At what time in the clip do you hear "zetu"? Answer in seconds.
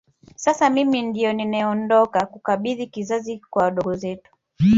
3.95-4.31